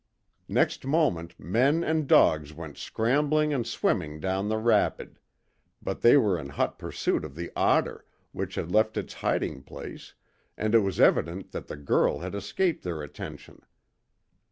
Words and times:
Next 0.49 0.83
moment 0.83 1.39
men 1.39 1.83
and 1.83 2.07
dogs 2.07 2.53
went 2.53 2.75
scrambling 2.75 3.53
and 3.53 3.67
swimming 3.67 4.19
down 4.19 4.49
the 4.49 4.57
rapid; 4.57 5.19
but 5.79 6.01
they 6.01 6.17
were 6.17 6.39
in 6.39 6.49
hot 6.49 6.79
pursuit 6.79 7.23
of 7.23 7.35
the 7.35 7.51
otter, 7.55 8.07
which 8.31 8.55
had 8.55 8.71
left 8.71 8.97
its 8.97 9.13
hiding 9.13 9.61
place, 9.61 10.15
and 10.57 10.73
it 10.73 10.79
was 10.79 10.99
evident 10.99 11.51
that 11.51 11.67
the 11.67 11.77
girl 11.77 12.17
had 12.17 12.33
escaped 12.33 12.83
their 12.83 13.03
attention. 13.03 13.61